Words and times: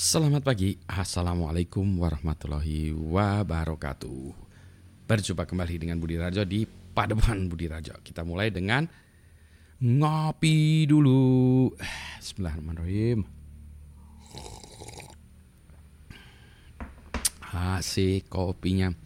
Selamat 0.00 0.40
pagi, 0.40 0.80
Assalamualaikum 0.88 1.84
warahmatullahi 2.00 2.88
wabarakatuh. 2.88 4.32
Berjumpa 5.04 5.44
kembali 5.44 5.76
dengan 5.76 6.00
Budi 6.00 6.16
Rajo 6.16 6.40
di 6.48 6.64
Padepokan 6.64 7.52
Budi 7.52 7.68
Rajo. 7.68 8.00
Kita 8.00 8.24
mulai 8.24 8.48
dengan 8.48 8.88
ngopi 9.76 10.88
dulu. 10.88 11.68
Bismillahirrahmanirrahim. 12.16 13.28
Asik 17.52 18.24
kopinya. 18.32 18.96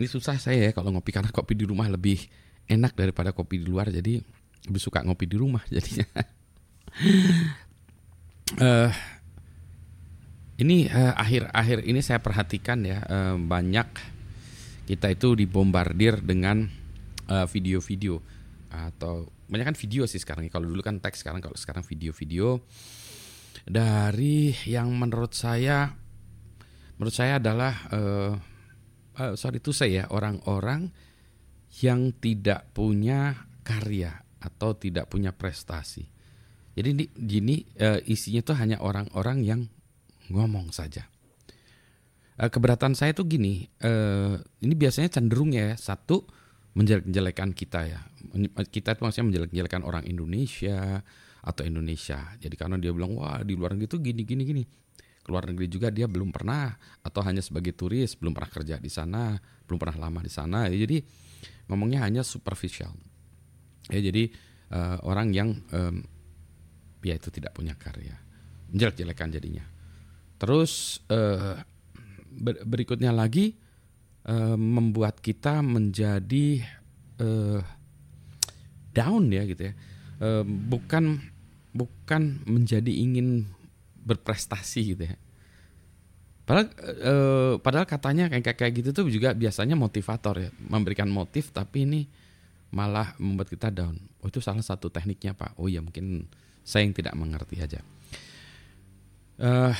Ini 0.00 0.06
susah 0.08 0.40
saya 0.40 0.64
ya 0.64 0.72
kalau 0.72 0.96
ngopi 0.96 1.12
karena 1.12 1.28
kopi 1.28 1.60
di 1.60 1.68
rumah 1.68 1.92
lebih 1.92 2.24
enak 2.64 2.96
daripada 2.96 3.36
kopi 3.36 3.60
di 3.60 3.68
luar 3.68 3.92
Jadi 3.92 4.16
lebih 4.64 4.80
suka 4.80 5.04
ngopi 5.04 5.28
di 5.28 5.36
rumah 5.36 5.60
jadinya. 5.68 6.08
Uh, 8.56 8.88
ini 10.56 10.88
akhir-akhir 10.88 11.84
ini 11.84 12.00
saya 12.00 12.24
perhatikan 12.24 12.80
ya 12.84 13.04
uh, 13.04 13.36
banyak 13.36 13.88
kita 14.86 15.10
itu 15.10 15.34
dibombardir 15.34 16.22
dengan 16.22 16.62
eh, 17.26 17.46
video-video 17.50 18.22
atau 18.70 19.26
banyak 19.50 19.74
kan 19.74 19.78
video 19.78 20.06
sih 20.06 20.22
sekarang. 20.22 20.46
Kalau 20.46 20.70
dulu 20.70 20.78
kan 20.78 21.02
teks 21.02 21.26
sekarang 21.26 21.42
kalau 21.42 21.58
sekarang 21.58 21.82
video-video 21.82 22.62
dari 23.66 24.54
yang 24.70 24.94
menurut 24.94 25.34
saya 25.34 25.90
menurut 26.96 27.10
saya 27.18 27.42
adalah 27.42 27.74
uh, 27.90 28.32
uh, 29.18 29.34
sorry 29.34 29.58
itu 29.58 29.74
saya 29.74 30.06
ya 30.06 30.14
orang-orang 30.14 30.86
yang 31.82 32.14
tidak 32.22 32.70
punya 32.70 33.50
karya 33.66 34.22
atau 34.38 34.78
tidak 34.78 35.10
punya 35.10 35.34
prestasi. 35.34 36.06
Jadi 36.78 36.88
ini 36.94 37.04
gini 37.10 37.56
isinya 38.06 38.44
tuh 38.46 38.54
hanya 38.54 38.78
orang-orang 38.84 39.42
yang 39.42 39.60
ngomong 40.30 40.74
saja. 40.74 41.06
Uh, 42.36 42.52
keberatan 42.52 42.92
saya 42.92 43.16
tuh 43.16 43.24
gini, 43.24 43.64
uh, 43.80 44.36
ini 44.60 44.74
biasanya 44.76 45.08
cenderung 45.20 45.56
ya 45.56 45.72
satu 45.74 46.26
menjelek-jelekan 46.76 47.56
kita 47.56 47.80
ya. 47.88 48.00
Kita 48.68 48.92
itu 48.92 49.00
maksudnya 49.00 49.26
menjelek-jelekan 49.32 49.82
orang 49.82 50.04
Indonesia 50.04 51.00
atau 51.40 51.62
Indonesia. 51.64 52.36
Jadi 52.36 52.54
karena 52.58 52.76
dia 52.76 52.92
bilang 52.92 53.16
wah 53.16 53.40
di 53.40 53.56
luar 53.56 53.72
negeri 53.72 53.88
itu 53.88 53.98
gini 54.04 54.22
gini 54.28 54.42
gini. 54.44 54.62
Keluar 55.24 55.48
negeri 55.48 55.66
juga 55.66 55.88
dia 55.88 56.06
belum 56.06 56.30
pernah 56.30 56.70
atau 57.02 57.24
hanya 57.24 57.40
sebagai 57.40 57.74
turis, 57.74 58.14
belum 58.14 58.36
pernah 58.36 58.50
kerja 58.52 58.76
di 58.78 58.90
sana, 58.92 59.40
belum 59.66 59.78
pernah 59.80 60.06
lama 60.06 60.20
di 60.22 60.30
sana. 60.30 60.68
Ya, 60.68 60.86
jadi 60.86 61.02
ngomongnya 61.72 62.04
hanya 62.04 62.22
superficial. 62.22 62.92
Ya 63.90 63.98
jadi 64.02 64.30
uh, 64.70 65.00
orang 65.06 65.32
yang 65.32 65.56
um, 65.72 66.04
ya 67.00 67.16
itu 67.16 67.32
tidak 67.32 67.56
punya 67.56 67.72
karya. 67.78 68.18
Menjelek-jelekan 68.70 69.30
jadinya. 69.32 69.64
Terus 70.36 71.00
uh, 71.08 71.60
berikutnya 72.64 73.12
lagi 73.12 73.56
uh, 74.28 74.56
membuat 74.56 75.20
kita 75.24 75.64
menjadi 75.64 76.60
uh, 77.20 77.60
down 78.92 79.32
ya 79.32 79.42
gitu 79.48 79.72
ya. 79.72 79.74
Uh, 80.16 80.44
bukan 80.44 81.20
bukan 81.76 82.40
menjadi 82.48 82.88
ingin 82.88 83.48
berprestasi 84.06 84.96
gitu 84.96 85.04
ya. 85.08 85.16
Padahal, 86.46 86.70
uh, 87.02 87.54
padahal 87.58 87.86
katanya 87.90 88.30
kayak 88.30 88.54
kayak 88.54 88.72
gitu 88.78 88.94
tuh 88.94 89.10
juga 89.10 89.34
biasanya 89.34 89.74
motivator 89.74 90.46
ya, 90.46 90.50
memberikan 90.62 91.10
motif 91.10 91.50
tapi 91.50 91.82
ini 91.82 92.06
malah 92.70 93.18
membuat 93.18 93.50
kita 93.50 93.74
down. 93.74 93.98
Oh 94.22 94.30
itu 94.30 94.38
salah 94.38 94.62
satu 94.62 94.86
tekniknya 94.86 95.34
pak. 95.34 95.58
Oh 95.58 95.66
ya 95.66 95.82
mungkin 95.82 96.30
saya 96.62 96.86
yang 96.86 96.94
tidak 96.94 97.14
mengerti 97.18 97.58
aja. 97.58 97.80
Uh, 99.36 99.74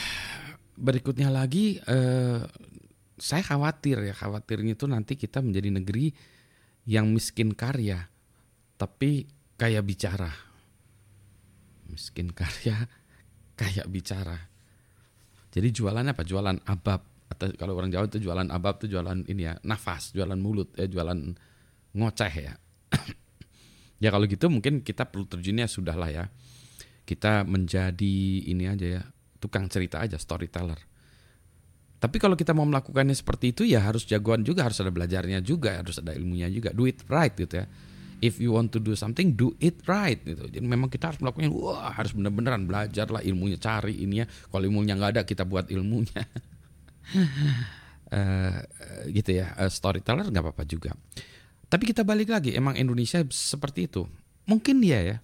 berikutnya 0.77 1.33
lagi 1.33 1.81
eh, 1.81 2.41
saya 3.17 3.43
khawatir 3.43 4.05
ya 4.05 4.15
khawatirnya 4.15 4.77
itu 4.77 4.85
nanti 4.85 5.17
kita 5.17 5.41
menjadi 5.41 5.73
negeri 5.73 6.13
yang 6.87 7.11
miskin 7.11 7.57
karya 7.57 8.07
tapi 8.77 9.25
kaya 9.57 9.81
bicara. 9.81 10.29
Miskin 11.89 12.31
karya 12.31 12.85
kaya 13.61 13.83
bicara. 13.89 14.37
Jadi 15.51 15.69
jualannya 15.73 16.13
apa? 16.13 16.23
Jualan 16.29 16.61
abab. 16.69 17.03
Atau 17.27 17.51
kalau 17.59 17.75
orang 17.75 17.91
Jawa 17.91 18.07
itu 18.07 18.23
jualan 18.23 18.47
abab 18.53 18.79
itu 18.79 18.95
jualan 18.95 19.27
ini 19.27 19.51
ya 19.51 19.59
nafas 19.67 20.15
jualan 20.15 20.39
mulut 20.39 20.77
eh 20.79 20.87
jualan 20.87 21.19
ngoceh 21.97 22.35
ya. 22.37 22.55
Ya 23.97 24.13
kalau 24.13 24.29
gitu 24.29 24.53
mungkin 24.53 24.85
kita 24.85 25.09
perlu 25.09 25.25
terjunnya 25.25 25.65
sudah 25.65 25.97
lah 25.97 26.13
ya. 26.13 26.25
Kita 27.09 27.49
menjadi 27.49 28.45
ini 28.45 28.69
aja 28.69 29.01
ya 29.01 29.03
tukang 29.39 29.69
cerita 29.69 30.03
aja, 30.03 30.17
storyteller. 30.17 30.79
Tapi 31.97 32.17
kalau 32.21 32.37
kita 32.37 32.53
mau 32.53 32.69
melakukannya 32.69 33.17
seperti 33.17 33.57
itu 33.57 33.63
ya 33.65 33.81
harus 33.81 34.05
jagoan 34.05 34.45
juga, 34.45 34.69
harus 34.69 34.77
ada 34.85 34.93
belajarnya 34.93 35.41
juga, 35.41 35.81
harus 35.81 35.97
ada 35.97 36.13
ilmunya 36.13 36.53
juga. 36.53 36.71
Do 36.77 36.85
it 36.85 37.01
right 37.09 37.33
gitu 37.33 37.65
ya. 37.65 37.67
If 38.21 38.41
you 38.41 38.57
want 38.57 38.73
to 38.73 38.81
do 38.81 38.97
something, 38.97 39.37
do 39.37 39.57
it 39.61 39.81
right 39.89 40.21
gitu. 40.21 40.49
Jadi 40.49 40.65
memang 40.65 40.89
kita 40.89 41.13
harus 41.13 41.21
melakukannya, 41.21 41.53
wah 41.53 41.93
harus 41.93 42.17
benar-benaran 42.17 42.65
belajar 42.65 43.09
lah 43.13 43.21
ilmunya, 43.25 43.61
cari 43.61 43.97
ini 44.05 44.25
ya. 44.25 44.27
Kalau 44.29 44.65
ilmunya 44.65 44.97
nggak 44.97 45.11
ada, 45.17 45.23
kita 45.25 45.45
buat 45.45 45.69
ilmunya. 45.73 46.21
uh, 48.13 48.61
gitu 49.17 49.31
ya, 49.37 49.53
uh, 49.57 49.69
storyteller 49.69 50.29
nggak 50.29 50.45
apa-apa 50.45 50.65
juga. 50.69 50.97
Tapi 51.67 51.85
kita 51.91 52.05
balik 52.09 52.33
lagi, 52.33 52.57
emang 52.57 52.77
Indonesia 52.77 53.21
seperti 53.29 53.89
itu. 53.89 54.09
Mungkin 54.47 54.81
dia 54.81 55.01
ya, 55.03 55.17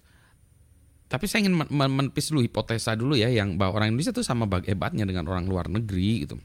tapi 1.13 1.29
saya 1.29 1.45
ingin 1.45 1.61
menepis 1.69 2.33
dulu 2.33 2.41
hipotesa 2.41 2.97
dulu 2.97 3.13
ya 3.13 3.29
yang 3.29 3.53
bahwa 3.53 3.77
orang 3.77 3.93
Indonesia 3.93 4.09
itu 4.09 4.25
sama 4.25 4.49
hebatnya 4.65 5.05
dengan 5.05 5.29
orang 5.29 5.45
luar 5.45 5.69
negeri 5.69 6.25
gitu. 6.25 6.41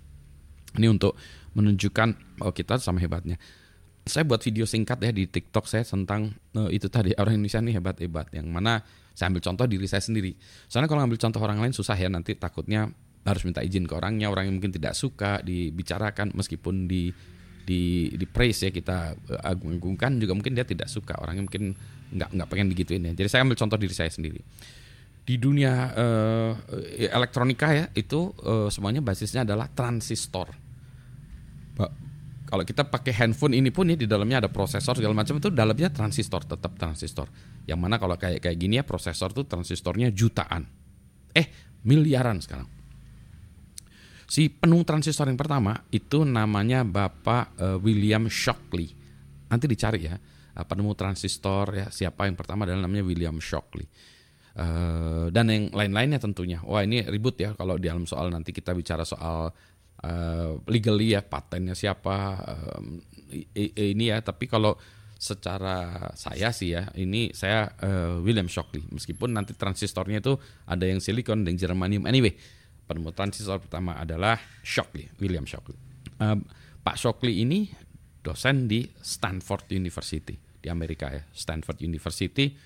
Ini 0.77 0.93
untuk 0.93 1.17
menunjukkan 1.57 2.37
bahwa 2.37 2.53
kita 2.53 2.77
sama 2.77 3.01
hebatnya. 3.01 3.41
Saya 4.05 4.29
buat 4.29 4.45
video 4.45 4.69
singkat 4.69 5.01
ya 5.01 5.09
di 5.09 5.25
TikTok 5.25 5.65
saya 5.65 5.89
tentang 5.89 6.37
uh, 6.53 6.69
itu 6.69 6.93
tadi 6.93 7.17
orang 7.17 7.41
Indonesia 7.41 7.65
ini 7.65 7.73
hebat-hebat 7.81 8.29
yang 8.37 8.53
mana 8.53 8.85
saya 9.17 9.33
ambil 9.33 9.41
contoh 9.41 9.65
diri 9.65 9.89
saya 9.89 10.05
sendiri. 10.05 10.37
Soalnya 10.69 10.93
kalau 10.93 11.01
ambil 11.01 11.17
contoh 11.17 11.41
orang 11.41 11.65
lain 11.65 11.73
susah 11.73 11.97
ya 11.97 12.13
nanti 12.13 12.37
takutnya 12.37 12.93
harus 13.25 13.49
minta 13.49 13.65
izin 13.65 13.89
ke 13.89 13.97
orangnya, 13.97 14.29
orang 14.29 14.53
yang 14.53 14.61
mungkin 14.61 14.77
tidak 14.77 14.93
suka 14.93 15.41
dibicarakan 15.49 16.37
meskipun 16.37 16.85
di 16.85 17.09
di 17.69 18.09
di 18.17 18.25
praise 18.25 18.65
ya 18.65 18.73
kita 18.73 19.13
eh, 19.13 19.41
agung-agungkan 19.45 20.17
juga 20.17 20.33
mungkin 20.33 20.57
dia 20.57 20.65
tidak 20.65 20.89
suka 20.89 21.21
orang 21.21 21.37
yang 21.37 21.47
mungkin 21.47 21.77
nggak 22.17 22.31
nggak 22.33 22.49
pengen 22.49 22.73
digituin 22.73 23.05
ya. 23.05 23.13
Jadi 23.13 23.29
saya 23.29 23.45
ambil 23.45 23.61
contoh 23.61 23.77
diri 23.77 23.93
saya 23.93 24.09
sendiri. 24.09 24.41
Di 25.29 25.37
dunia 25.37 25.93
uh, 25.93 26.53
elektronika 26.97 27.69
ya 27.77 27.93
itu 27.93 28.33
uh, 28.49 28.73
semuanya 28.73 29.05
basisnya 29.05 29.45
adalah 29.45 29.69
transistor. 29.69 30.49
Ba 31.77 31.93
kalau 32.49 32.65
kita 32.65 32.89
pakai 32.89 33.13
handphone 33.13 33.53
ini 33.53 33.69
pun 33.69 33.93
ya 33.93 33.97
di 34.01 34.09
dalamnya 34.09 34.41
ada 34.41 34.49
prosesor 34.49 34.97
segala 34.97 35.13
macam 35.13 35.37
itu 35.37 35.53
dalamnya 35.53 35.93
transistor 35.93 36.49
tetap 36.49 36.81
transistor. 36.81 37.29
Yang 37.69 37.77
mana 37.77 38.01
kalau 38.01 38.17
kayak 38.17 38.41
kayak 38.41 38.57
gini 38.57 38.81
ya 38.81 38.89
prosesor 38.89 39.37
tuh 39.37 39.45
transistornya 39.45 40.09
jutaan. 40.17 40.65
Eh 41.37 41.77
miliaran 41.85 42.41
sekarang 42.41 42.78
Si 44.29 44.53
penung 44.53 44.85
transistor 44.85 45.25
yang 45.33 45.41
pertama 45.41 45.73
itu 45.89 46.21
namanya 46.21 46.85
Bapak 46.85 47.57
uh, 47.57 47.77
William 47.81 48.29
Shockley. 48.29 48.93
Nanti 49.49 49.65
dicari 49.65 50.05
ya, 50.05 50.21
uh, 50.21 50.65
penemu 50.69 50.93
transistor 50.93 51.73
ya 51.73 51.87
siapa 51.89 52.29
yang 52.29 52.37
pertama 52.37 52.69
adalah 52.69 52.85
namanya 52.85 53.09
William 53.09 53.41
Shockley. 53.41 53.89
Uh, 54.53 55.33
dan 55.33 55.49
yang 55.49 55.73
lain-lainnya 55.73 56.21
tentunya. 56.21 56.61
Wah 56.61 56.85
ini 56.85 57.09
ribut 57.09 57.41
ya 57.41 57.57
kalau 57.57 57.81
di 57.81 57.89
dalam 57.89 58.05
soal 58.05 58.29
nanti 58.29 58.53
kita 58.53 58.77
bicara 58.77 59.09
soal 59.09 59.49
uh, 60.05 60.51
legally 60.69 61.17
ya 61.17 61.25
patennya 61.25 61.73
siapa 61.73 62.17
uh, 62.37 62.85
ini 63.81 64.13
ya. 64.13 64.21
Tapi 64.21 64.45
kalau 64.45 64.77
secara 65.17 66.13
saya 66.15 66.53
sih 66.53 66.77
ya 66.77 66.93
ini 67.01 67.33
saya 67.33 67.65
uh, 67.81 68.21
William 68.21 68.47
Shockley 68.47 68.85
meskipun 68.93 69.33
nanti 69.33 69.57
transistornya 69.57 70.21
itu 70.21 70.37
ada 70.69 70.85
yang 70.85 71.01
silikon 71.01 71.49
dan 71.49 71.59
germanium 71.59 72.07
anyway 72.07 72.37
penemu 72.89 73.13
transistor 73.13 73.61
pertama 73.61 74.01
adalah 74.01 74.41
Shockley, 74.65 75.13
William 75.21 75.45
Shockley. 75.45 75.77
Uh, 76.17 76.41
Pak 76.81 76.97
Shockley 76.97 77.45
ini 77.45 77.69
dosen 78.25 78.65
di 78.65 78.89
Stanford 79.05 79.69
University 79.77 80.35
di 80.59 80.69
Amerika 80.73 81.13
ya, 81.13 81.23
Stanford 81.31 81.85
University. 81.85 82.57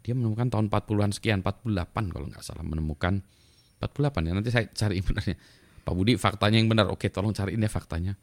Dia 0.00 0.12
menemukan 0.12 0.52
tahun 0.52 0.68
40-an 0.68 1.12
sekian, 1.16 1.40
48 1.40 2.12
kalau 2.12 2.26
nggak 2.28 2.44
salah 2.44 2.64
menemukan 2.64 3.24
48 3.80 4.28
ya. 4.28 4.32
Nanti 4.36 4.50
saya 4.52 4.68
cari 4.68 5.00
benarnya. 5.06 5.36
Pak 5.80 5.94
Budi 5.96 6.20
faktanya 6.20 6.60
yang 6.60 6.68
benar. 6.68 6.92
Oke, 6.92 7.08
tolong 7.08 7.32
cariin 7.32 7.64
ya 7.64 7.72
faktanya. 7.72 8.14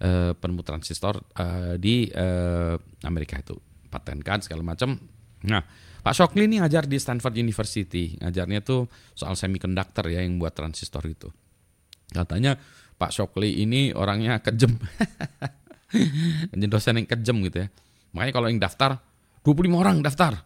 Uh, 0.00 0.32
penemu 0.32 0.64
transistor 0.64 1.20
uh, 1.36 1.76
di 1.76 2.08
uh, 2.08 2.72
Amerika 3.04 3.36
itu 3.36 3.56
patenkan 3.92 4.40
segala 4.40 4.64
macam. 4.64 4.96
Nah, 5.48 5.64
Pak 6.00 6.16
Shockley 6.16 6.48
ini 6.48 6.60
ngajar 6.60 6.88
di 6.88 6.96
Stanford 6.96 7.36
University. 7.36 8.16
Ngajarnya 8.20 8.60
tuh 8.64 8.88
soal 9.12 9.36
semiconductor 9.36 10.08
ya 10.08 10.24
yang 10.24 10.40
buat 10.40 10.56
transistor 10.56 11.04
itu. 11.04 11.28
Katanya 12.10 12.56
Pak 12.96 13.12
Shockley 13.12 13.64
ini 13.64 13.92
orangnya 13.92 14.40
kejem. 14.40 14.76
Dosen 16.72 17.00
yang 17.00 17.08
kejem 17.08 17.36
gitu 17.48 17.64
ya. 17.64 17.68
Makanya 18.16 18.32
kalau 18.32 18.46
yang 18.48 18.60
daftar 18.60 19.00
25 19.44 19.76
orang 19.76 19.96
daftar. 20.04 20.40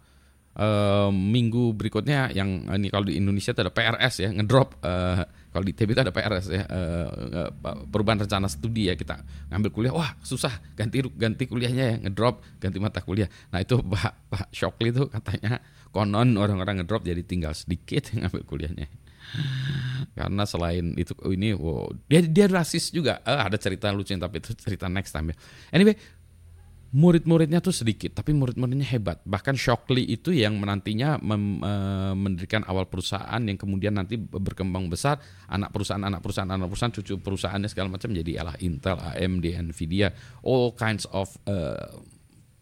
E, 0.55 0.69
minggu 1.11 1.75
berikutnya 1.75 2.31
yang 2.31 2.71
ini 2.71 2.87
kalau 2.87 3.11
di 3.11 3.19
Indonesia 3.19 3.51
itu 3.51 3.61
ada 3.67 3.75
PRS 3.75 4.15
ya 4.23 4.31
ngedrop 4.31 4.79
e, 4.87 4.93
kalau 5.55 5.63
di 5.63 5.71
ITB 5.71 5.95
itu 5.95 6.03
ada 6.03 6.11
PRS 6.11 6.51
ya 6.51 6.67
uh, 6.67 7.55
perubahan 7.87 8.27
rencana 8.27 8.51
studi 8.51 8.91
ya 8.91 8.99
kita 8.99 9.23
ngambil 9.55 9.71
kuliah. 9.71 9.95
Wah 9.95 10.19
susah 10.19 10.51
ganti 10.75 10.99
ganti 11.15 11.47
kuliahnya 11.47 11.85
ya 11.95 11.97
ngedrop 12.03 12.43
ganti 12.59 12.83
mata 12.83 12.99
kuliah. 12.99 13.31
Nah 13.55 13.63
itu 13.63 13.79
Pak 13.79 14.35
Pak 14.35 14.51
Shokli 14.51 14.91
itu 14.91 15.07
katanya 15.07 15.63
konon 15.95 16.35
orang-orang 16.35 16.83
ngedrop 16.83 17.07
jadi 17.07 17.23
tinggal 17.23 17.55
sedikit 17.55 18.11
yang 18.11 18.27
ngambil 18.27 18.43
kuliahnya. 18.51 18.91
Karena 20.19 20.43
selain 20.43 20.99
itu 20.99 21.15
ini 21.31 21.55
wow, 21.55 21.87
dia 22.11 22.27
dia 22.27 22.51
rasis 22.51 22.91
juga. 22.91 23.23
Uh, 23.23 23.47
ada 23.47 23.55
cerita 23.55 23.95
lucu 23.95 24.11
tapi 24.11 24.43
itu 24.43 24.59
cerita 24.59 24.91
next 24.91 25.15
time 25.15 25.31
ya 25.31 25.37
anyway 25.71 25.95
murid-muridnya 26.95 27.59
tuh 27.59 27.75
sedikit 27.75 28.15
tapi 28.15 28.31
murid-muridnya 28.31 28.87
hebat. 28.87 29.19
Bahkan 29.27 29.59
Shockley 29.59 30.07
itu 30.07 30.31
yang 30.31 30.63
menantinya 30.63 31.19
mem, 31.19 31.59
uh, 31.59 32.15
mendirikan 32.15 32.63
awal 32.71 32.87
perusahaan 32.87 33.43
yang 33.43 33.59
kemudian 33.59 33.99
nanti 33.99 34.15
berkembang 34.15 34.87
besar. 34.87 35.19
Anak 35.51 35.75
perusahaan 35.75 35.99
anak 35.99 36.23
perusahaan 36.23 36.47
anak 36.47 36.71
perusahaan 36.71 36.95
cucu 36.95 37.19
perusahaannya 37.19 37.67
segala 37.67 37.91
macam 37.91 38.15
jadi 38.15 38.39
ala 38.39 38.55
Intel 38.63 38.95
AMD 38.95 39.75
Nvidia. 39.75 40.15
All 40.47 40.71
kinds 40.79 41.11
of 41.11 41.35
uh, 41.51 41.99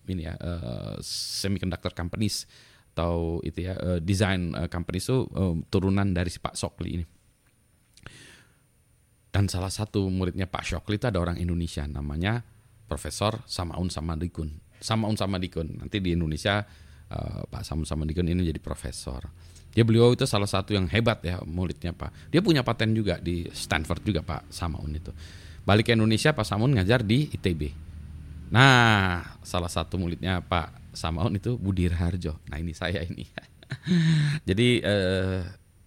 ini 0.09 0.25
ya 0.25 0.35
uh, 0.41 0.97
semiconductor 1.05 1.93
companies 1.93 2.49
atau 2.97 3.41
itu 3.45 3.69
ya 3.69 3.77
uh, 3.77 4.01
design 4.01 4.57
uh, 4.57 4.69
company 4.73 5.01
itu 5.01 5.29
uh, 5.37 5.61
turunan 5.69 6.09
dari 6.09 6.33
si 6.33 6.41
Pak 6.41 6.57
Shockley 6.57 6.91
ini. 6.97 7.05
Dan 9.33 9.49
salah 9.49 9.73
satu 9.73 10.09
muridnya 10.09 10.49
Pak 10.49 10.65
Shockley 10.65 10.97
itu 10.97 11.09
ada 11.09 11.21
orang 11.21 11.37
Indonesia 11.37 11.85
namanya 11.85 12.52
Profesor 12.93 13.41
Samaun 13.49 13.89
Samadikun. 13.89 14.53
Samaun 14.77 15.17
Samadikun. 15.17 15.81
Nanti 15.81 16.05
di 16.05 16.13
Indonesia 16.13 16.61
uh, 17.09 17.49
Pak 17.49 17.65
Samaun 17.65 17.89
Samadikun 17.89 18.29
ini 18.29 18.45
jadi 18.45 18.61
profesor. 18.61 19.33
Dia 19.73 19.89
beliau 19.89 20.13
itu 20.13 20.29
salah 20.29 20.45
satu 20.45 20.77
yang 20.77 20.85
hebat 20.93 21.25
ya 21.25 21.41
muridnya 21.49 21.97
Pak. 21.97 22.29
Dia 22.29 22.45
punya 22.45 22.61
paten 22.61 22.93
juga 22.93 23.17
di 23.17 23.49
Stanford 23.49 24.05
juga 24.05 24.21
Pak 24.21 24.53
Samaun 24.53 24.93
itu. 24.93 25.09
Balik 25.65 25.89
ke 25.89 25.93
Indonesia 25.97 26.37
Pak 26.37 26.45
Samaun 26.45 26.77
ngajar 26.77 27.01
di 27.01 27.33
ITB. 27.33 27.73
Nah, 28.53 29.25
salah 29.41 29.73
satu 29.73 29.97
muridnya 29.97 30.45
Pak 30.45 30.93
Samaun 30.93 31.33
itu 31.41 31.57
Budi 31.57 31.89
Harjo. 31.89 32.37
Nah 32.53 32.61
ini 32.61 32.77
saya 32.77 33.01
ini. 33.09 33.25
Jadi 34.49 34.85
uh, 34.85 35.41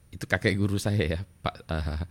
itu 0.10 0.26
kakek 0.26 0.58
guru 0.58 0.82
saya 0.82 0.98
ya 1.06 1.20
Pak 1.22 1.56
uh, 1.70 2.02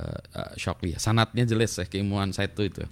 uh, 0.00 0.20
uh, 0.40 0.52
Shockley. 0.56 0.96
Sanatnya 0.96 1.44
jelas 1.44 1.76
ya 1.76 1.84
keilmuan 1.84 2.32
saya 2.32 2.48
itu 2.48 2.64
itu. 2.64 2.84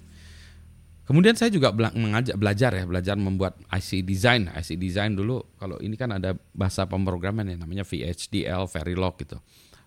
Kemudian 1.11 1.35
saya 1.35 1.51
juga 1.51 1.75
mengajak 1.75 2.39
belajar 2.39 2.71
ya, 2.71 2.87
belajar 2.87 3.19
membuat 3.19 3.59
IC 3.67 4.07
design. 4.07 4.47
IC 4.47 4.79
design 4.79 5.11
dulu 5.11 5.43
kalau 5.59 5.75
ini 5.83 5.99
kan 5.99 6.07
ada 6.15 6.39
bahasa 6.55 6.87
pemrograman 6.87 7.43
ya 7.51 7.59
namanya 7.59 7.83
VHDL, 7.83 8.63
Verilog 8.71 9.19
gitu. 9.19 9.35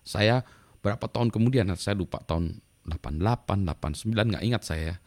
Saya 0.05 0.45
berapa 0.85 1.01
tahun 1.09 1.33
kemudian 1.33 1.65
saya 1.81 1.97
lupa 1.97 2.21
tahun 2.21 2.61
88, 2.85 3.41
89 3.41 4.13
nggak 4.13 4.45
ingat 4.45 4.61
saya 4.69 5.01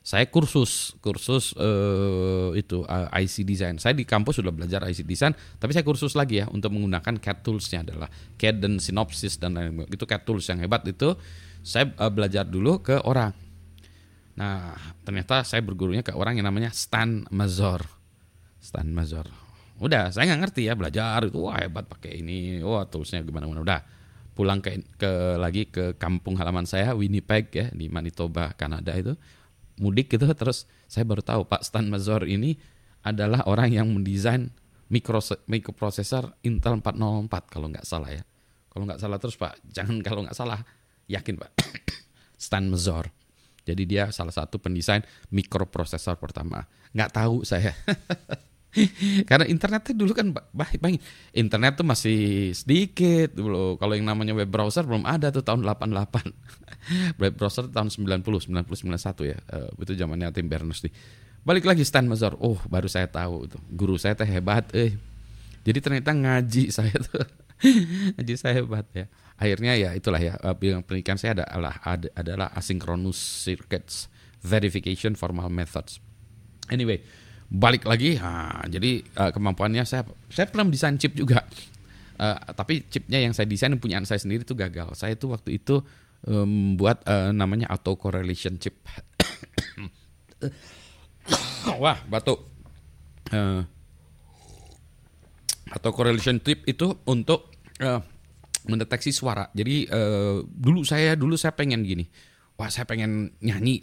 saya 0.00 0.24
kursus 0.32 0.96
kursus 1.04 1.52
uh, 1.60 2.56
itu 2.56 2.80
uh, 2.88 3.12
eh, 3.12 3.28
IC 3.28 3.44
design. 3.44 3.76
Saya 3.76 3.92
di 3.92 4.08
kampus 4.08 4.40
sudah 4.40 4.48
belajar 4.48 4.80
IC 4.88 5.04
design, 5.04 5.36
tapi 5.60 5.76
saya 5.76 5.84
kursus 5.84 6.16
lagi 6.16 6.40
ya 6.40 6.48
untuk 6.48 6.72
menggunakan 6.72 7.20
CAD 7.20 7.44
toolsnya 7.44 7.84
adalah 7.84 8.08
CAD 8.40 8.64
dan 8.64 8.80
Synopsys 8.80 9.36
dan 9.36 9.60
lain 9.60 9.84
itu 9.92 10.04
CAD 10.08 10.24
tools 10.24 10.48
yang 10.48 10.64
hebat 10.64 10.88
itu 10.88 11.12
saya 11.60 11.92
uh, 12.00 12.08
belajar 12.08 12.48
dulu 12.48 12.80
ke 12.80 12.96
orang. 13.04 13.36
Nah 14.40 14.72
ternyata 15.04 15.44
saya 15.44 15.60
bergurunya 15.60 16.00
ke 16.00 16.16
orang 16.16 16.40
yang 16.40 16.48
namanya 16.48 16.72
Stan 16.72 17.28
Mazor. 17.28 17.84
Stan 18.56 18.88
Mazor. 18.88 19.28
Udah 19.76 20.08
saya 20.08 20.32
nggak 20.32 20.48
ngerti 20.48 20.64
ya 20.64 20.72
belajar 20.72 21.20
itu 21.28 21.44
wah 21.44 21.60
hebat 21.60 21.84
pakai 21.84 22.24
ini, 22.24 22.64
wah 22.64 22.88
toolsnya 22.88 23.20
gimana 23.20 23.44
gimana 23.44 23.60
udah 23.60 23.80
pulang 24.32 24.64
ke, 24.64 24.80
ke 24.96 25.36
lagi 25.36 25.68
ke 25.68 26.00
kampung 26.00 26.40
halaman 26.40 26.64
saya 26.64 26.96
Winnipeg 26.96 27.52
ya 27.52 27.66
di 27.68 27.92
Manitoba 27.92 28.56
Kanada 28.56 28.96
itu 28.96 29.12
mudik 29.76 30.12
gitu 30.12 30.24
terus 30.32 30.64
saya 30.88 31.04
baru 31.04 31.20
tahu 31.20 31.44
Pak 31.44 31.60
Stan 31.64 31.84
Mazor 31.84 32.24
ini 32.24 32.56
adalah 33.04 33.44
orang 33.48 33.72
yang 33.72 33.88
mendesain 33.92 34.52
mikro 34.92 35.20
mikroprosesor 35.48 36.36
Intel 36.44 36.80
404 36.80 37.52
kalau 37.52 37.68
nggak 37.68 37.84
salah 37.84 38.10
ya. 38.12 38.22
Kalau 38.70 38.84
nggak 38.86 39.00
salah 39.02 39.18
terus 39.18 39.36
Pak, 39.36 39.60
jangan 39.66 39.98
kalau 40.00 40.24
nggak 40.24 40.36
salah 40.36 40.64
yakin 41.10 41.36
Pak. 41.40 41.50
Stan 42.44 42.64
Mazor. 42.68 43.19
Jadi 43.64 43.82
dia 43.88 44.08
salah 44.10 44.32
satu 44.32 44.60
pendesain 44.60 45.04
mikroprosesor 45.30 46.16
pertama. 46.16 46.64
Nggak 46.92 47.10
tahu 47.12 47.42
saya. 47.42 47.72
Karena 49.28 49.50
internet 49.50 49.90
dulu 49.90 50.14
kan 50.14 50.30
baik 50.30 50.78
baik. 50.78 51.02
Internet 51.34 51.82
tuh 51.82 51.86
masih 51.86 52.50
sedikit 52.54 53.34
dulu. 53.34 53.74
Kalau 53.82 53.98
yang 53.98 54.06
namanya 54.06 54.30
web 54.30 54.46
browser 54.46 54.86
belum 54.86 55.02
ada 55.02 55.34
tuh 55.34 55.42
tahun 55.42 55.66
88. 55.66 56.30
web 57.22 57.34
browser 57.34 57.66
tahun 57.66 57.90
90, 57.90 58.22
90 58.22 58.62
91 58.62 59.26
ya. 59.26 59.38
Uh, 59.50 59.70
itu 59.82 59.92
zamannya 59.98 60.30
Tim 60.30 60.46
Berners-Lee. 60.46 60.94
Balik 61.42 61.66
lagi 61.66 61.82
Stan 61.82 62.06
Mazur. 62.06 62.38
Oh, 62.38 62.60
baru 62.70 62.86
saya 62.86 63.10
tahu 63.10 63.50
itu. 63.50 63.58
Guru 63.74 63.98
saya 63.98 64.14
teh 64.14 64.28
hebat 64.28 64.70
eh. 64.70 64.94
Jadi 65.66 65.78
ternyata 65.82 66.14
ngaji 66.14 66.70
saya 66.76 66.94
tuh. 66.94 67.26
ngaji 68.16 68.34
saya 68.36 68.60
hebat 68.60 68.86
ya. 68.92 69.06
Akhirnya 69.40 69.72
ya 69.76 69.96
itulah 69.96 70.20
ya 70.20 70.36
bidang 70.56 70.84
pendidikan 70.84 71.16
saya 71.16 71.40
adalah 71.44 71.80
adalah 72.12 72.48
asynchronous 72.52 73.16
circuits 73.16 74.12
verification 74.40 75.16
formal 75.16 75.48
methods. 75.48 76.00
Anyway, 76.68 77.00
balik 77.50 77.82
lagi 77.82 78.14
nah, 78.14 78.62
jadi 78.70 79.02
uh, 79.18 79.34
kemampuannya 79.34 79.82
saya 79.82 80.06
saya 80.30 80.46
pernah 80.46 80.70
desain 80.70 80.94
chip 80.94 81.18
juga 81.18 81.42
uh, 82.22 82.38
tapi 82.54 82.86
chipnya 82.86 83.18
yang 83.18 83.34
saya 83.34 83.50
desain 83.50 83.74
punya 83.82 83.98
saya 84.06 84.22
sendiri 84.22 84.46
itu 84.46 84.54
gagal 84.54 84.94
saya 84.94 85.18
itu 85.18 85.26
waktu 85.26 85.58
itu 85.58 85.82
membuat 86.22 87.02
um, 87.10 87.10
uh, 87.10 87.30
namanya 87.34 87.66
auto 87.74 87.98
correlation 87.98 88.54
chip 88.62 88.78
wah 91.82 91.98
batuk 92.06 92.46
uh, 93.34 93.66
auto 95.74 95.90
correlation 95.90 96.38
chip 96.38 96.62
itu 96.70 97.02
untuk 97.10 97.49
uh, 97.80 98.00
mendeteksi 98.68 99.10
suara. 99.10 99.48
Jadi 99.56 99.88
uh, 99.88 100.44
dulu 100.44 100.84
saya 100.84 101.16
dulu 101.16 101.34
saya 101.34 101.56
pengen 101.56 101.82
gini. 101.82 102.04
Wah 102.60 102.68
saya 102.68 102.84
pengen 102.84 103.34
nyanyi. 103.40 103.80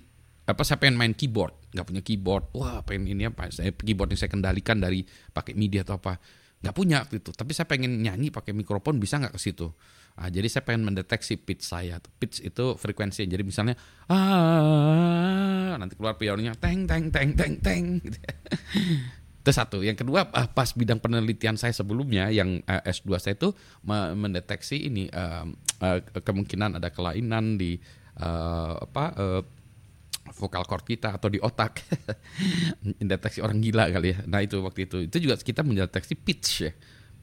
Apa 0.47 0.63
saya 0.63 0.79
pengen 0.79 0.95
main 0.95 1.13
keyboard. 1.17 1.73
Nggak 1.73 1.85
punya 1.89 2.01
keyboard. 2.05 2.43
Wah 2.53 2.85
pengen 2.85 3.09
ini 3.09 3.27
apa? 3.27 3.49
Saya 3.49 3.73
keyboard 3.73 4.13
yang 4.13 4.21
saya 4.21 4.31
kendalikan 4.31 4.77
dari 4.77 5.03
pakai 5.33 5.57
MIDI 5.57 5.81
atau 5.81 5.97
apa. 5.97 6.21
Nggak 6.57 6.73
punya 6.73 7.05
gitu 7.13 7.29
tapi 7.37 7.53
saya 7.53 7.69
pengen 7.69 8.01
nyanyi 8.01 8.33
pakai 8.33 8.49
mikrofon 8.49 8.97
bisa 8.97 9.21
nggak 9.21 9.37
ke 9.37 9.41
situ? 9.41 9.69
Nah, 10.17 10.33
jadi 10.33 10.49
saya 10.49 10.65
pengen 10.65 10.89
mendeteksi 10.89 11.37
pitch 11.37 11.61
saya. 11.61 12.01
Pitch 12.01 12.41
itu 12.41 12.73
frekuensi. 12.73 13.21
Jadi 13.29 13.43
misalnya 13.45 13.77
ah 14.09 15.77
nanti 15.77 15.93
keluar 15.93 16.17
pianonya 16.17 16.57
teng 16.57 16.89
teng 16.89 17.13
teng 17.13 17.37
teng 17.37 17.53
teng 17.61 17.83
gitu. 18.01 18.17
itu 19.47 19.55
satu. 19.55 19.79
Yang 19.79 20.03
kedua 20.03 20.27
ah, 20.35 20.51
pas 20.51 20.67
bidang 20.75 20.99
penelitian 20.99 21.55
saya 21.55 21.71
sebelumnya 21.71 22.27
yang 22.27 22.59
eh, 22.67 22.83
S2 22.91 23.15
saya 23.15 23.39
itu 23.39 23.55
mendeteksi 23.87 24.91
ini 24.91 25.07
uh, 25.15 25.47
kemungkinan 26.11 26.83
ada 26.83 26.91
kelainan 26.91 27.55
di 27.55 27.79
uh, 28.19 28.75
apa 28.83 29.15
vokal 30.35 30.67
cord 30.67 30.83
kita 30.83 31.15
atau 31.15 31.31
di 31.31 31.39
otak. 31.39 31.79
Mendeteksi 32.99 33.39
orang 33.39 33.63
gila 33.63 33.87
kali 33.87 34.11
ya. 34.11 34.19
Nah 34.27 34.43
itu 34.43 34.59
waktu 34.59 34.83
itu. 34.83 34.97
Itu 35.07 35.17
juga 35.23 35.39
kita 35.39 35.63
mendeteksi 35.63 36.19
pitch 36.19 36.49
ya. 36.67 36.71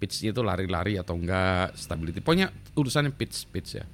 Pitch 0.01 0.25
itu 0.25 0.41
lari-lari 0.41 0.97
atau 0.97 1.13
enggak 1.13 1.77
stability. 1.77 2.25
Pokoknya 2.25 2.49
urusannya 2.73 3.13
pitch 3.13 3.53
pitch 3.53 3.71
ya 3.77 3.85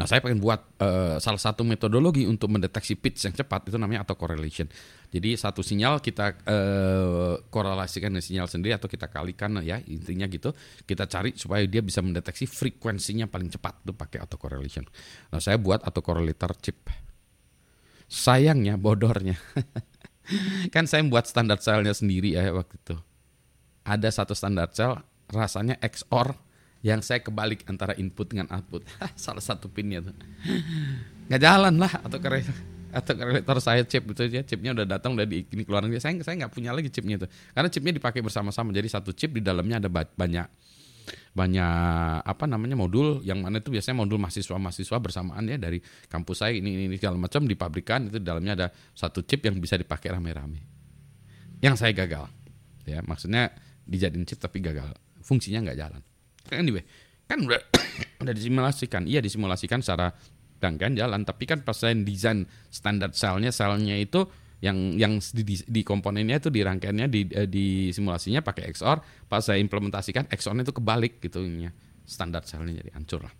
nah 0.00 0.08
saya 0.08 0.24
pengen 0.24 0.40
buat 0.40 0.80
uh, 0.80 1.20
salah 1.20 1.36
satu 1.36 1.60
metodologi 1.60 2.24
untuk 2.24 2.48
mendeteksi 2.48 2.96
pitch 2.96 3.28
yang 3.28 3.36
cepat 3.36 3.68
itu 3.68 3.76
namanya 3.76 4.08
autocorrelation 4.08 4.64
jadi 5.12 5.36
satu 5.36 5.60
sinyal 5.60 6.00
kita 6.00 6.40
uh, 6.48 7.36
korelasikan 7.52 8.16
dengan 8.16 8.24
sinyal 8.24 8.48
sendiri 8.48 8.80
atau 8.80 8.88
kita 8.88 9.12
kalikan 9.12 9.60
ya 9.60 9.76
intinya 9.84 10.24
gitu 10.32 10.56
kita 10.88 11.04
cari 11.04 11.36
supaya 11.36 11.68
dia 11.68 11.84
bisa 11.84 12.00
mendeteksi 12.00 12.48
frekuensinya 12.48 13.28
paling 13.28 13.52
cepat 13.52 13.84
itu 13.84 13.92
pakai 13.92 14.24
autocorrelation 14.24 14.88
nah 15.28 15.36
saya 15.36 15.60
buat 15.60 15.84
autocorrelator 15.84 16.56
chip 16.64 16.88
Sayangnya 18.10 18.74
bodornya. 18.74 19.38
kan 20.74 20.90
saya 20.90 21.06
membuat 21.06 21.30
standar 21.30 21.62
selnya 21.62 21.94
sendiri 21.94 22.34
ya 22.34 22.50
waktu 22.50 22.74
itu. 22.74 22.98
Ada 23.86 24.10
satu 24.10 24.34
standar 24.34 24.74
sel 24.74 24.98
rasanya 25.30 25.78
XOR 25.78 26.34
yang 26.80 27.04
saya 27.04 27.20
kebalik 27.20 27.64
antara 27.68 27.92
input 27.96 28.32
dengan 28.32 28.48
output. 28.52 28.84
Salah 29.18 29.44
satu 29.44 29.68
pinnya 29.68 30.04
tuh. 30.04 30.16
Nggak 31.28 31.40
jalan 31.40 31.74
lah 31.76 31.92
atau 32.00 32.18
kereta 32.18 32.52
atau 32.90 33.14
korelator 33.14 33.58
saya 33.62 33.86
chip 33.86 34.02
itu 34.02 34.26
ya 34.26 34.42
chipnya 34.42 34.74
udah 34.74 34.82
datang 34.82 35.14
udah 35.14 35.22
di 35.22 35.46
ini 35.46 35.62
keluaran 35.62 35.94
saya 36.02 36.18
saya 36.26 36.34
nggak 36.42 36.50
punya 36.50 36.74
lagi 36.74 36.90
chipnya 36.90 37.22
itu 37.22 37.26
karena 37.54 37.70
chipnya 37.70 37.94
dipakai 37.94 38.18
bersama-sama 38.18 38.74
jadi 38.74 38.90
satu 38.90 39.14
chip 39.14 39.30
di 39.30 39.38
dalamnya 39.38 39.78
ada 39.78 39.86
banyak 39.86 40.46
banyak 41.30 42.26
apa 42.26 42.44
namanya 42.50 42.74
modul 42.74 43.22
yang 43.22 43.46
mana 43.46 43.62
itu 43.62 43.70
biasanya 43.70 44.02
modul 44.02 44.18
mahasiswa-mahasiswa 44.18 44.98
bersamaan 44.98 45.46
ya 45.46 45.56
dari 45.62 45.78
kampus 46.10 46.42
saya 46.42 46.58
ini 46.58 46.90
ini, 46.90 46.96
segala 46.98 47.22
macam 47.22 47.46
di 47.46 47.54
pabrikan 47.54 48.10
itu 48.10 48.18
di 48.18 48.26
dalamnya 48.26 48.52
ada 48.58 48.66
satu 48.94 49.22
chip 49.22 49.46
yang 49.46 49.62
bisa 49.62 49.78
dipakai 49.78 50.10
rame-rame. 50.10 50.60
Yang 51.62 51.86
saya 51.86 51.92
gagal. 51.94 52.26
Ya, 52.88 52.98
maksudnya 53.06 53.54
dijadiin 53.86 54.26
chip 54.26 54.42
tapi 54.42 54.58
gagal. 54.58 54.90
Fungsinya 55.22 55.70
nggak 55.70 55.78
jalan. 55.78 56.02
Anyway, 56.48 56.82
kan 57.28 57.44
udah 57.44 57.60
Udah 58.22 58.34
disimulasikan. 58.36 59.08
Iya 59.08 59.20
disimulasikan 59.24 59.80
secara 59.80 60.12
rangkaian 60.60 60.92
jalan, 60.92 61.24
tapi 61.24 61.48
kan 61.48 61.64
pas 61.64 61.72
saya 61.72 61.96
desain 61.96 62.44
standar 62.68 63.16
selnya, 63.16 63.48
selnya 63.48 63.96
itu 63.96 64.28
yang 64.60 64.92
yang 64.92 65.16
di, 65.32 65.40
di, 65.40 65.56
di 65.56 65.80
komponennya 65.80 66.36
itu 66.36 66.52
di 66.52 66.60
rangkaiannya 66.60 67.08
di, 67.08 67.20
eh, 67.32 67.48
di 67.48 67.88
simulasinya 67.96 68.44
pakai 68.44 68.68
XOR, 68.76 69.00
pas 69.24 69.40
saya 69.40 69.56
implementasikan 69.56 70.28
XOR-nya 70.28 70.68
itu 70.68 70.74
kebalik 70.76 71.16
gitu 71.24 71.40
ininya. 71.40 71.72
Standar 72.04 72.44
selnya 72.44 72.76
jadi 72.84 72.92
hancur 72.92 73.24
lah. 73.24 73.32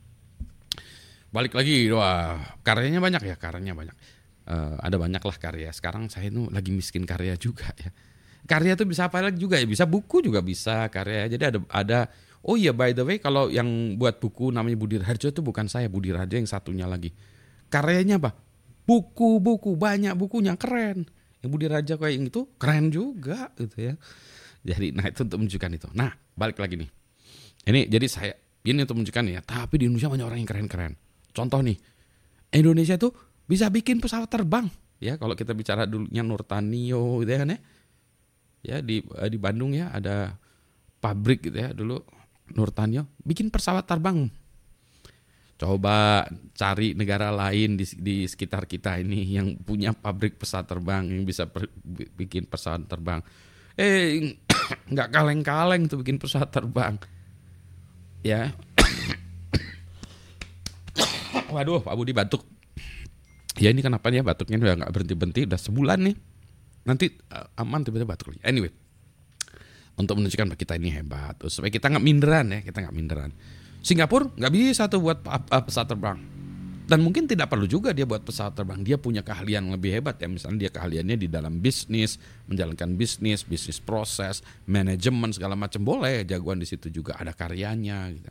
Balik 1.31 1.55
lagi, 1.55 1.87
wah 1.93 2.41
karyanya 2.65 3.05
banyak 3.05 3.23
ya, 3.23 3.37
karyanya 3.37 3.77
banyak. 3.77 3.97
Uh, 4.51 4.75
ada 4.83 4.97
banyak 4.97 5.21
lah 5.23 5.37
karya. 5.37 5.71
Sekarang 5.71 6.09
saya 6.11 6.33
itu 6.33 6.49
lagi 6.51 6.73
miskin 6.73 7.05
karya 7.05 7.37
juga 7.37 7.71
ya. 7.77 7.93
Karya 8.49 8.75
itu 8.75 8.89
bisa 8.89 9.07
apa 9.13 9.21
lagi 9.23 9.39
juga 9.39 9.61
ya? 9.61 9.69
Bisa 9.69 9.85
buku 9.87 10.25
juga 10.25 10.41
bisa 10.43 10.89
karya. 10.91 11.29
Jadi 11.31 11.45
ada 11.45 11.59
ada 11.71 11.99
Oh 12.41 12.57
iya 12.57 12.73
by 12.73 12.97
the 12.97 13.05
way 13.05 13.21
kalau 13.21 13.53
yang 13.53 14.01
buat 14.01 14.17
buku 14.17 14.49
namanya 14.49 14.77
Budi 14.81 14.97
Harjo 14.97 15.29
itu 15.29 15.45
bukan 15.45 15.69
saya 15.69 15.93
Budi 15.93 16.09
Harjo 16.09 16.41
yang 16.41 16.49
satunya 16.49 16.89
lagi. 16.89 17.13
Karyanya 17.69 18.17
apa? 18.17 18.33
Buku-buku 18.89 19.77
banyak 19.77 20.17
bukunya 20.17 20.57
keren. 20.57 21.05
Yang 21.45 21.51
Budi 21.53 21.67
Raja 21.69 21.95
kayak 22.01 22.15
yang 22.17 22.27
itu 22.29 22.41
keren 22.57 22.89
juga 22.89 23.53
gitu 23.61 23.93
ya. 23.93 23.95
Jadi 24.65 24.93
nah 24.93 25.05
itu 25.09 25.21
untuk 25.25 25.39
menunjukkan 25.41 25.71
itu. 25.77 25.89
Nah 25.93 26.13
balik 26.33 26.57
lagi 26.61 26.81
nih. 26.81 26.91
Ini 27.69 27.81
jadi 27.93 28.07
saya 28.09 28.33
ini 28.65 28.89
untuk 28.89 28.97
menunjukkan 29.01 29.25
ya. 29.29 29.41
Tapi 29.45 29.75
di 29.77 29.85
Indonesia 29.89 30.09
banyak 30.09 30.27
orang 30.27 30.39
yang 30.41 30.49
keren-keren. 30.49 30.93
Contoh 31.37 31.61
nih 31.61 31.77
Indonesia 32.57 32.97
tuh 32.97 33.13
bisa 33.45 33.69
bikin 33.69 34.01
pesawat 34.01 34.33
terbang 34.33 34.67
ya 35.01 35.17
kalau 35.21 35.33
kita 35.37 35.53
bicara 35.57 35.85
dulunya 35.85 36.25
Nurtanio 36.25 37.21
gitu 37.21 37.31
ya 37.31 37.39
kan 37.45 37.53
ya. 37.53 37.61
Ya 38.61 38.77
di 38.85 39.01
di 39.05 39.39
Bandung 39.41 39.73
ya 39.73 39.93
ada 39.93 40.37
pabrik 41.01 41.49
gitu 41.49 41.57
ya 41.57 41.73
dulu 41.73 42.01
Nurtanio 42.55 43.07
bikin 43.23 43.51
pesawat 43.51 43.87
terbang. 43.87 44.31
Coba 45.61 46.25
cari 46.57 46.97
negara 46.97 47.29
lain 47.29 47.77
di, 47.77 47.85
di 48.01 48.25
sekitar 48.25 48.65
kita 48.65 48.97
ini 48.97 49.29
yang 49.29 49.61
punya 49.61 49.93
pabrik 49.93 50.41
pesawat 50.41 50.65
terbang 50.65 51.05
yang 51.05 51.29
bisa 51.29 51.53
per, 51.53 51.69
bikin 52.17 52.49
pesawat 52.49 52.89
terbang. 52.89 53.21
Eh 53.77 54.41
nggak 54.93 55.09
kaleng-kaleng 55.13 55.85
tuh 55.85 56.01
bikin 56.01 56.17
pesawat 56.17 56.49
terbang. 56.49 56.97
Ya. 58.25 58.57
Waduh, 61.53 61.85
Pak 61.85 61.93
Budi 61.93 62.17
batuk. 62.17 62.41
Ya 63.61 63.69
ini 63.69 63.85
kenapa 63.85 64.09
ya 64.09 64.25
batuknya 64.25 64.57
udah 64.57 64.81
nggak 64.81 64.93
berhenti 64.97 65.13
berhenti 65.13 65.41
udah 65.45 65.61
sebulan 65.61 65.99
nih. 66.09 66.17
Nanti 66.89 67.13
uh, 67.37 67.61
aman 67.61 67.85
tiba-tiba 67.85 68.17
batuk 68.17 68.33
lagi. 68.33 68.41
Anyway, 68.49 68.73
untuk 70.01 70.17
menunjukkan 70.17 70.47
bahwa 70.49 70.59
kita 70.59 70.75
ini 70.81 70.91
hebat. 70.91 71.37
Supaya 71.47 71.69
kita 71.69 71.93
nggak 71.93 72.05
minderan 72.05 72.47
ya 72.49 72.61
kita 72.65 72.89
nggak 72.89 72.97
minderan. 72.97 73.31
Singapura 73.85 74.29
nggak 74.33 74.53
bisa 74.53 74.89
tuh 74.89 75.01
buat 75.01 75.21
pesawat 75.49 75.89
terbang. 75.89 76.19
Dan 76.91 77.07
mungkin 77.07 77.31
tidak 77.31 77.47
perlu 77.55 77.71
juga 77.71 77.95
dia 77.95 78.03
buat 78.03 78.27
pesawat 78.27 78.59
terbang. 78.59 78.83
Dia 78.83 78.99
punya 78.99 79.23
keahlian 79.23 79.71
yang 79.71 79.79
lebih 79.79 79.95
hebat 79.95 80.19
ya. 80.19 80.27
Misalnya 80.27 80.67
dia 80.67 80.71
keahliannya 80.75 81.17
di 81.21 81.31
dalam 81.31 81.63
bisnis 81.63 82.19
menjalankan 82.51 82.99
bisnis 82.99 83.47
bisnis 83.47 83.79
proses 83.79 84.43
manajemen 84.67 85.31
segala 85.31 85.55
macam. 85.55 85.87
Boleh 85.87 86.27
jagoan 86.27 86.59
di 86.59 86.67
situ 86.67 86.91
juga. 86.91 87.15
Ada 87.15 87.31
karyanya 87.31 88.11
gitu. 88.11 88.31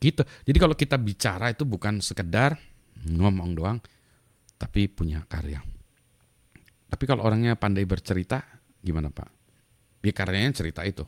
Gitu. 0.00 0.22
Jadi 0.48 0.58
kalau 0.58 0.74
kita 0.74 0.96
bicara 0.96 1.52
itu 1.52 1.68
bukan 1.68 2.00
sekedar 2.00 2.56
ngomong 3.04 3.52
doang 3.52 3.78
tapi 4.56 4.88
punya 4.88 5.20
karya. 5.28 5.60
Tapi 6.88 7.04
kalau 7.04 7.24
orangnya 7.24 7.56
pandai 7.56 7.84
bercerita 7.84 8.40
gimana 8.82 9.08
pak 9.08 9.31
ya 10.02 10.12
karyanya 10.12 10.52
cerita 10.52 10.82
itu. 10.82 11.06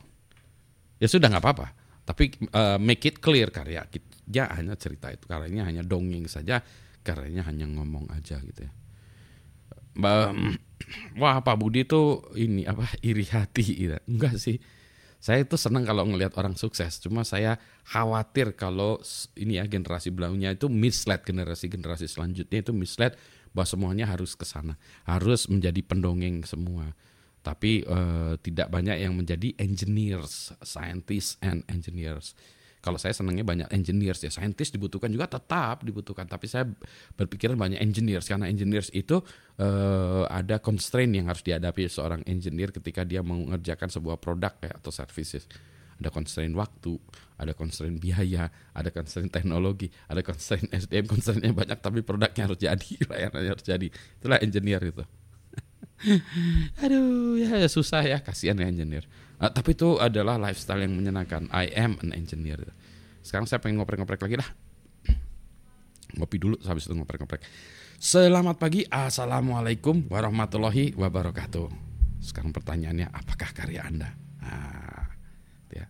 Ya 0.97 1.07
sudah 1.11 1.27
nggak 1.27 1.43
apa-apa. 1.43 1.67
Tapi 2.05 2.37
uh, 2.53 2.77
make 2.79 3.03
it 3.09 3.17
clear 3.19 3.49
karya 3.49 3.83
ya 4.31 4.43
hanya 4.55 4.79
cerita 4.79 5.11
itu. 5.11 5.27
Karyanya 5.27 5.67
hanya 5.67 5.83
dongeng 5.83 6.25
saja 6.25 6.63
karyanya 7.05 7.45
hanya 7.45 7.69
ngomong 7.69 8.09
aja 8.09 8.41
gitu 8.41 8.65
ya. 8.65 8.71
Wah 11.15 11.39
Pak 11.39 11.55
Budi 11.55 11.87
itu 11.87 12.19
ini 12.35 12.67
apa 12.67 12.89
iri 12.99 13.23
hati 13.29 13.63
gitu. 13.63 13.97
enggak 14.09 14.41
sih. 14.41 14.57
Saya 15.23 15.41
itu 15.41 15.57
senang 15.57 15.87
kalau 15.87 16.05
ngelihat 16.05 16.37
orang 16.37 16.53
sukses. 16.53 17.01
Cuma 17.01 17.25
saya 17.25 17.57
khawatir 17.87 18.53
kalau 18.53 19.01
ini 19.33 19.57
ya 19.57 19.65
generasi 19.65 20.13
belakangnya 20.13 20.53
itu 20.53 20.69
mislead. 20.69 21.25
Generasi 21.25 21.65
generasi 21.71 22.05
selanjutnya 22.05 22.61
itu 22.61 22.69
mislead 22.75 23.17
bahwa 23.55 23.65
semuanya 23.65 24.05
harus 24.05 24.37
ke 24.37 24.45
sana. 24.45 24.77
Harus 25.07 25.49
menjadi 25.49 25.81
pendongeng 25.81 26.45
semua 26.45 26.93
tapi 27.45 27.85
uh, 27.85 28.33
tidak 28.41 28.73
banyak 28.73 29.05
yang 29.05 29.13
menjadi 29.13 29.53
engineers, 29.61 30.49
scientists 30.65 31.37
and 31.45 31.61
engineers. 31.69 32.33
Kalau 32.81 32.97
saya 32.97 33.13
senangnya 33.13 33.45
banyak 33.45 33.69
engineers 33.69 34.21
ya, 34.21 34.33
scientist 34.33 34.73
dibutuhkan 34.73 35.09
juga 35.13 35.29
tetap 35.29 35.85
dibutuhkan, 35.85 36.25
tapi 36.25 36.49
saya 36.49 36.65
berpikiran 37.17 37.57
banyak 37.57 37.81
engineers 37.81 38.25
karena 38.29 38.49
engineers 38.49 38.89
itu 38.93 39.21
uh, 39.61 40.25
ada 40.29 40.57
constraint 40.57 41.13
yang 41.13 41.29
harus 41.29 41.45
dihadapi 41.45 41.85
seorang 41.85 42.25
engineer 42.25 42.73
ketika 42.73 43.05
dia 43.05 43.21
mengerjakan 43.21 43.89
sebuah 43.89 44.17
produk 44.17 44.53
ya, 44.61 44.73
atau 44.81 44.89
services. 44.89 45.45
Ada 45.95 46.11
constraint 46.13 46.53
waktu, 46.53 46.93
ada 47.41 47.55
constraint 47.57 47.97
biaya, 47.97 48.51
ada 48.73 48.89
constraint 48.93 49.31
teknologi, 49.33 49.89
ada 50.05 50.21
constraint 50.21 50.69
SDM, 50.69 51.07
constraintnya 51.09 51.55
banyak 51.55 51.79
tapi 51.81 52.05
produknya 52.05 52.51
harus 52.51 52.59
jadi, 52.61 52.89
layanannya 53.09 53.49
harus 53.53 53.65
jadi. 53.65 53.87
Itulah 54.21 54.37
engineer 54.45 54.81
itu. 54.85 55.05
Aduh, 56.83 57.39
ya, 57.39 57.55
ya 57.59 57.69
susah 57.71 58.03
ya, 58.03 58.19
kasihan 58.19 58.59
ya 58.59 58.67
engineer. 58.67 59.07
Uh, 59.39 59.51
tapi 59.51 59.75
itu 59.75 59.99
adalah 59.99 60.39
lifestyle 60.39 60.83
yang 60.83 60.95
menyenangkan. 60.95 61.47
I 61.51 61.71
am 61.75 61.99
an 62.03 62.11
engineer. 62.15 62.59
Sekarang 63.23 63.47
saya 63.47 63.59
pengen 63.63 63.81
ngoprek-ngoprek 63.81 64.21
lagi 64.21 64.37
lah. 64.39 64.49
Ngopi 66.19 66.37
dulu, 66.39 66.55
habis 66.67 66.87
itu 66.87 66.93
ngoprek-ngoprek. 66.95 67.41
Selamat 67.95 68.59
pagi, 68.59 68.83
assalamualaikum 68.85 70.11
warahmatullahi 70.11 70.93
wabarakatuh. 70.99 71.67
Sekarang 72.19 72.51
pertanyaannya, 72.51 73.07
apakah 73.09 73.49
karya 73.55 73.87
anda? 73.87 74.11
Nah, 74.43 75.09
ya. 75.71 75.87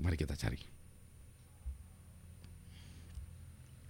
Mari 0.00 0.16
kita 0.16 0.38
cari. 0.38 0.69